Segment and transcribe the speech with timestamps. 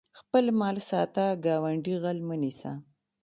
[0.19, 2.71] خپل مال ساته ګاونډي غل مه نیسه